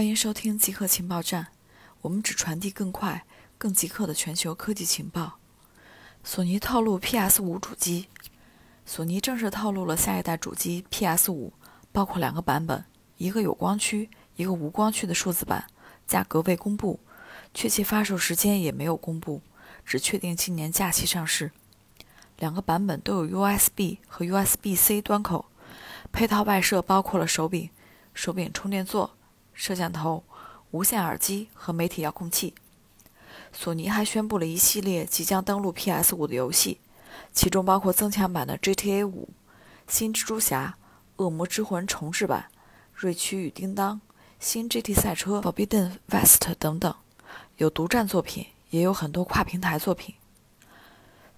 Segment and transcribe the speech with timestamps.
[0.00, 1.48] 欢迎收听极客情报站，
[2.00, 3.26] 我们只传递更快、
[3.58, 5.34] 更极客的全球科技情报。
[6.24, 8.08] 索尼透露 PS5 主机，
[8.86, 11.50] 索尼正式透露了下一代主机 PS5，
[11.92, 12.82] 包括两个版本，
[13.18, 15.66] 一个有光驱，一个无光驱的数字版，
[16.06, 16.98] 价格未公布，
[17.52, 19.42] 确切发售时间也没有公布，
[19.84, 21.50] 只确定今年假期上市。
[22.38, 25.50] 两个版本都有 USB 和 USB-C 端口，
[26.10, 27.68] 配套外设包括了手柄、
[28.14, 29.14] 手柄充电座。
[29.60, 30.24] 摄像头、
[30.70, 32.54] 无线耳机和媒体遥控器。
[33.52, 36.80] 索尼还宣布了一系列即将登陆 PS5 的游戏，
[37.34, 39.26] 其中包括增强版的 GTA 5、
[39.86, 40.78] 新蜘蛛侠、
[41.16, 42.46] 恶魔之魂重置版、
[42.94, 44.00] 瑞奇与叮当、
[44.38, 46.94] 新 GT 赛车、Forbidden West 等等。
[47.58, 50.14] 有独占作品，也有很多跨平台作品。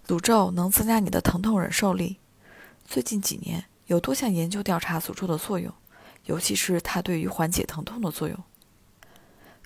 [0.06, 2.18] 诅咒能增加你的疼痛忍受力。
[2.86, 5.74] 最近几年，有多项研究调查诅咒的作用。
[6.24, 8.38] 尤其是它对于缓解疼痛的作用。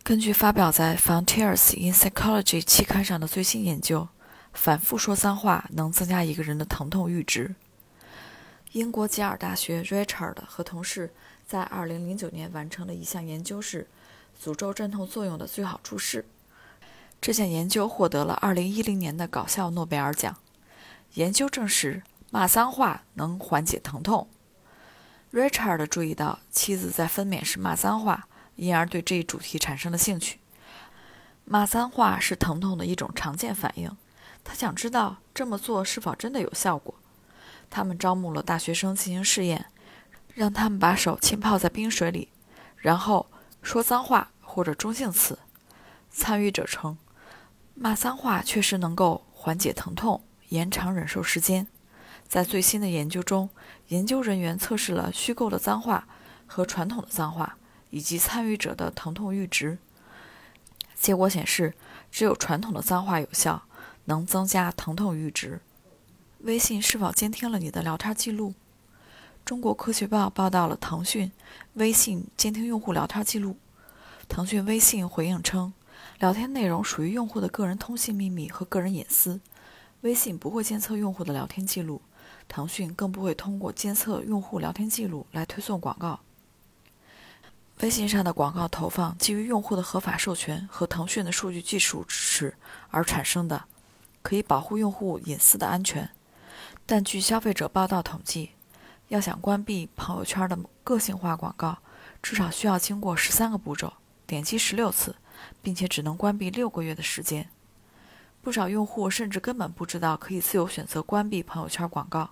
[0.02, 4.08] 根据发表在《Frontiers in Psychology》期刊上的最新研究，
[4.52, 7.54] 反复说脏话能增加一个人的疼痛阈值。
[8.72, 11.12] 英国吉尔大学 Richard 和同事
[11.46, 13.88] 在2009年完成了一项研究，是
[14.40, 16.24] 诅咒镇痛作用的最好注释。
[17.20, 20.36] 这项研究获得了2010年的搞笑诺贝尔奖。
[21.14, 24.28] 研究证实，骂脏话能缓解疼痛。
[25.32, 30.38] Richard 注意到妻子在分娩时骂脏话，因而对这一主题产生了兴趣。
[31.44, 33.94] 骂脏话是疼痛的一种常见反应，
[34.42, 36.94] 他想知道这么做是否真的有效果。
[37.68, 39.66] 他们招募了大学生进行试验，
[40.34, 42.28] 让他们把手浸泡在冰水里，
[42.76, 43.26] 然后
[43.62, 45.38] 说脏话或者中性词。
[46.10, 46.96] 参与者称，
[47.74, 51.66] 骂脏话确实能够缓解疼痛，延长忍受时间。
[52.28, 53.48] 在最新的研究中，
[53.88, 56.06] 研究人员测试了虚构的脏话
[56.46, 57.56] 和传统的脏话，
[57.90, 59.78] 以及参与者的疼痛阈值。
[60.94, 61.74] 结果显示，
[62.10, 63.62] 只有传统的脏话有效，
[64.06, 65.60] 能增加疼痛阈值。
[66.40, 68.54] 微信是否监听了你的聊天记录？
[69.44, 71.30] 中国科学报报道了腾讯、
[71.74, 73.56] 微信监听用户聊天记录。
[74.28, 75.72] 腾讯微信回应称，
[76.18, 79.40] 聊天内容属于用户的个人通信秘密和个人隐私，
[80.00, 82.02] 微信不会监测用户的聊天记录。
[82.48, 86.20] 腾讯更不会通过监测用户聊天记录来推送广告。
[87.80, 92.54] 微信上的广告投放基于用户的合法授权和腾讯的数据技术支持
[92.88, 93.64] 而产生的，
[94.22, 96.08] 可以保护用户隐私的安全。
[96.86, 98.52] 但据消费者报道统计，
[99.08, 101.76] 要想关闭朋友圈的个性化广告，
[102.22, 103.92] 至少需要经过十三个步骤，
[104.26, 105.14] 点击十六次，
[105.60, 107.50] 并且只能关闭六个月的时间。
[108.40, 112.30] 不少用户甚至根本不知道可以自由选择关闭朋友圈广告。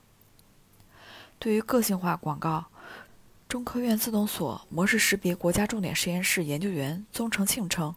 [1.45, 2.65] 对于个性化广告，
[3.51, 7.95] 中科院自动锁模式识别国家重点实验室研究员宗成庆称，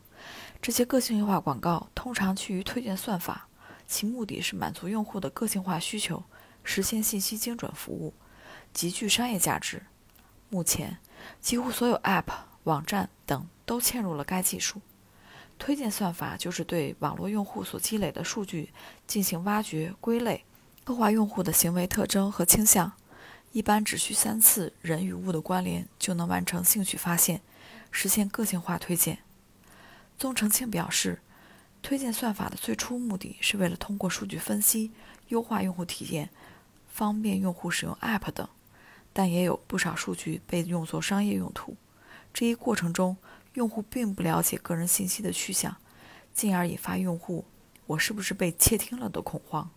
[0.62, 3.48] 这些个性化广告通常基于推荐算法，
[3.88, 6.22] 其目的是满足用户的个性化需求，
[6.62, 8.14] 实现信息精准服务，
[8.74, 9.84] 极具商业价值。
[10.50, 10.98] 目前，
[11.40, 12.26] 几乎所有 App、
[12.66, 14.82] 网站等都嵌入了该技术。
[15.58, 18.74] 推荐算法就是对网络用户所积累的数据
[19.08, 20.44] 进行挖掘、归类，
[20.84, 22.92] 刻画用户的行为特征和倾向。
[23.52, 27.42] 一般只需三次人与物的关联就能完成兴趣发现，
[27.92, 29.20] 实现个性化推荐。
[30.18, 31.22] 宗成庆表示，
[31.82, 34.92] 推荐算法的最初目的是为了通过数据分析
[35.30, 36.30] 优化用户体验，
[36.88, 38.48] 方便用户使用 App 等，
[39.14, 41.78] 但也有不少数据被用作商业用途。
[42.34, 43.18] 这一过程中，
[43.54, 45.78] 用户并不了解个人信息的去向，
[46.34, 47.46] 进而引发用户
[47.88, 49.72] “我是不是被窃听了”的恐慌。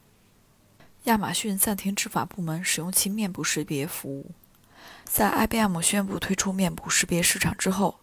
[1.05, 4.33] 亚马逊暂停执法部门使用其面部识别服务。
[5.05, 8.01] 在 IBM 宣布退出面部识别市场之后，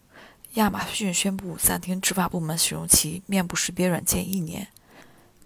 [0.56, 4.70] 亚马逊宣布暂停执法部门使用其面部识别软件一年，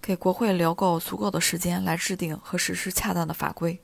[0.01, 3.81] 给国会留够足够的时间来制定和实施恰当的法规。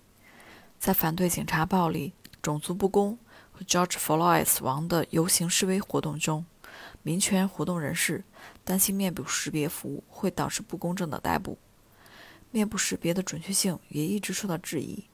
[0.80, 3.20] 在反对警察暴力、种族不公
[3.52, 6.46] 和 George Floyd 死亡的游行示威活动中，
[7.04, 8.24] 民权活动人士
[8.64, 11.58] 担心面部识别服务会导致不公正的逮捕。
[12.52, 15.06] 面部识别的准确性也一直受到质疑。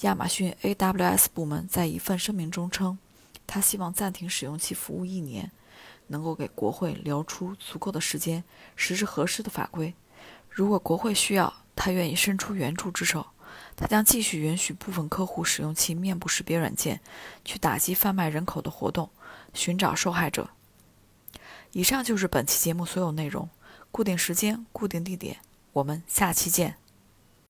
[0.00, 2.98] 亚马逊 AWS 部门在一份声明中称，
[3.46, 5.50] 他希望暂停使用其服务一年，
[6.06, 8.42] 能够给国会留出足够的时间
[8.76, 9.94] 实施合适的法规。
[10.48, 13.26] 如果国会需要，他愿意伸出援助之手。
[13.76, 17.00] 他将继续允许部分客户使用其面部识别软件
[17.44, 19.10] 去打击贩卖人口的活动，
[19.52, 20.50] 寻找受害者。
[21.72, 23.48] 以上就是本期节目所有内容。
[23.90, 25.38] 固定时间，固定地点。
[25.72, 26.76] 我们下期见。